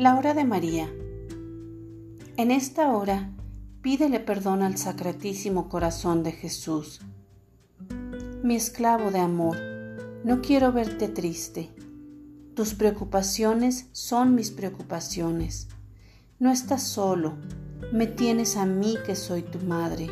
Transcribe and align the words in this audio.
La 0.00 0.16
hora 0.16 0.32
de 0.32 0.44
María. 0.44 0.90
En 2.38 2.50
esta 2.50 2.90
hora, 2.96 3.34
pídele 3.82 4.18
perdón 4.18 4.62
al 4.62 4.78
Sacratísimo 4.78 5.68
Corazón 5.68 6.22
de 6.22 6.32
Jesús. 6.32 7.02
Mi 8.42 8.54
esclavo 8.54 9.10
de 9.10 9.18
amor, 9.18 9.58
no 10.24 10.40
quiero 10.40 10.72
verte 10.72 11.08
triste. 11.08 11.68
Tus 12.54 12.72
preocupaciones 12.72 13.90
son 13.92 14.34
mis 14.34 14.50
preocupaciones. 14.50 15.68
No 16.38 16.50
estás 16.50 16.82
solo, 16.82 17.34
me 17.92 18.06
tienes 18.06 18.56
a 18.56 18.64
mí 18.64 18.96
que 19.04 19.14
soy 19.14 19.42
tu 19.42 19.58
madre. 19.58 20.06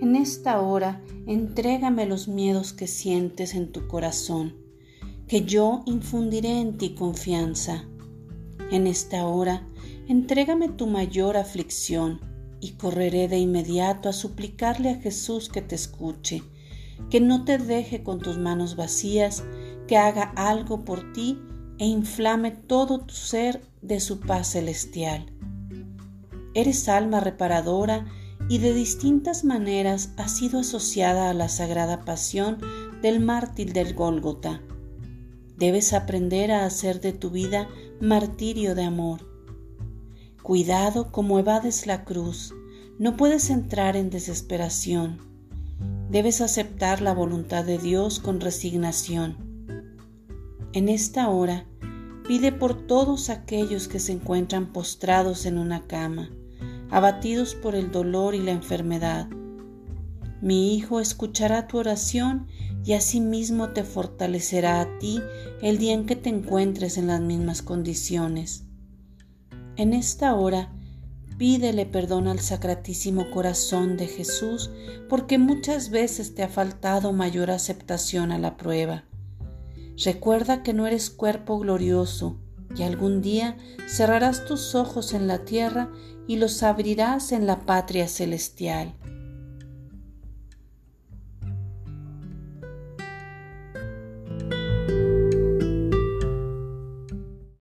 En 0.00 0.16
esta 0.16 0.58
hora, 0.58 1.02
entrégame 1.26 2.06
los 2.06 2.28
miedos 2.28 2.72
que 2.72 2.86
sientes 2.86 3.52
en 3.54 3.72
tu 3.72 3.86
corazón, 3.86 4.54
que 5.28 5.44
yo 5.44 5.82
infundiré 5.84 6.58
en 6.62 6.78
ti 6.78 6.94
confianza 6.94 7.84
en 8.70 8.86
esta 8.86 9.26
hora, 9.26 9.62
entrégame 10.08 10.68
tu 10.68 10.86
mayor 10.86 11.36
aflicción 11.36 12.20
y 12.60 12.72
correré 12.72 13.28
de 13.28 13.38
inmediato 13.38 14.08
a 14.08 14.12
suplicarle 14.12 14.90
a 14.90 15.00
Jesús 15.00 15.48
que 15.48 15.62
te 15.62 15.74
escuche, 15.74 16.42
que 17.10 17.20
no 17.20 17.44
te 17.44 17.58
deje 17.58 18.02
con 18.02 18.20
tus 18.20 18.38
manos 18.38 18.76
vacías, 18.76 19.44
que 19.86 19.96
haga 19.96 20.32
algo 20.36 20.84
por 20.84 21.12
ti 21.12 21.38
e 21.78 21.86
inflame 21.86 22.50
todo 22.50 23.00
tu 23.00 23.14
ser 23.14 23.62
de 23.82 24.00
su 24.00 24.20
paz 24.20 24.52
celestial. 24.52 25.26
Eres 26.54 26.88
alma 26.88 27.20
reparadora 27.20 28.06
y 28.48 28.58
de 28.58 28.74
distintas 28.74 29.44
maneras 29.44 30.10
has 30.16 30.36
sido 30.36 30.60
asociada 30.60 31.30
a 31.30 31.34
la 31.34 31.48
sagrada 31.48 32.04
pasión 32.04 32.58
del 33.02 33.20
mártir 33.20 33.72
del 33.72 33.94
Gólgota 33.94 34.60
Debes 35.60 35.92
aprender 35.92 36.52
a 36.52 36.64
hacer 36.64 37.02
de 37.02 37.12
tu 37.12 37.28
vida 37.28 37.68
martirio 38.00 38.74
de 38.74 38.84
amor. 38.84 39.28
Cuidado 40.42 41.12
como 41.12 41.38
evades 41.38 41.86
la 41.86 42.06
cruz. 42.06 42.54
No 42.98 43.18
puedes 43.18 43.50
entrar 43.50 43.94
en 43.94 44.08
desesperación. 44.08 45.18
Debes 46.08 46.40
aceptar 46.40 47.02
la 47.02 47.12
voluntad 47.12 47.62
de 47.62 47.76
Dios 47.76 48.20
con 48.20 48.40
resignación. 48.40 49.36
En 50.72 50.88
esta 50.88 51.28
hora, 51.28 51.66
pide 52.26 52.52
por 52.52 52.86
todos 52.86 53.28
aquellos 53.28 53.86
que 53.86 54.00
se 54.00 54.12
encuentran 54.12 54.72
postrados 54.72 55.44
en 55.44 55.58
una 55.58 55.86
cama, 55.86 56.30
abatidos 56.88 57.54
por 57.54 57.74
el 57.74 57.92
dolor 57.92 58.34
y 58.34 58.38
la 58.40 58.52
enfermedad. 58.52 59.28
Mi 60.40 60.74
Hijo 60.74 61.00
escuchará 61.00 61.66
tu 61.66 61.76
oración 61.76 62.46
y 62.84 62.94
asimismo 62.94 63.70
te 63.70 63.84
fortalecerá 63.84 64.80
a 64.80 64.98
ti 64.98 65.20
el 65.62 65.78
día 65.78 65.92
en 65.92 66.06
que 66.06 66.16
te 66.16 66.30
encuentres 66.30 66.98
en 66.98 67.06
las 67.06 67.20
mismas 67.20 67.62
condiciones. 67.62 68.64
En 69.76 69.92
esta 69.92 70.34
hora, 70.34 70.72
pídele 71.38 71.86
perdón 71.86 72.28
al 72.28 72.40
Sacratísimo 72.40 73.30
Corazón 73.30 73.96
de 73.96 74.06
Jesús 74.06 74.70
porque 75.08 75.38
muchas 75.38 75.90
veces 75.90 76.34
te 76.34 76.42
ha 76.42 76.48
faltado 76.48 77.12
mayor 77.12 77.50
aceptación 77.50 78.32
a 78.32 78.38
la 78.38 78.56
prueba. 78.56 79.04
Recuerda 80.02 80.62
que 80.62 80.72
no 80.72 80.86
eres 80.86 81.10
cuerpo 81.10 81.58
glorioso 81.58 82.38
y 82.76 82.82
algún 82.82 83.20
día 83.20 83.56
cerrarás 83.88 84.44
tus 84.44 84.74
ojos 84.74 85.12
en 85.12 85.26
la 85.26 85.44
tierra 85.44 85.90
y 86.26 86.36
los 86.36 86.62
abrirás 86.62 87.32
en 87.32 87.46
la 87.46 87.66
patria 87.66 88.06
celestial. 88.08 88.94